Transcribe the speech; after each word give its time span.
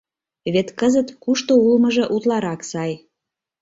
Вет 0.53 0.69
кызыт 0.79 1.07
кушто 1.23 1.53
улмыжо 1.65 2.05
утларак 2.15 2.61
сай. 2.71 2.91